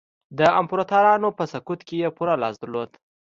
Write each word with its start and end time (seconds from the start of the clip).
د 0.37 0.39
امپراتورانو 0.59 1.29
په 1.37 1.43
سقوط 1.53 1.79
کې 1.87 1.95
یې 2.01 2.09
پوره 2.17 2.35
لاس 2.43 2.55
درلود. 2.61 2.89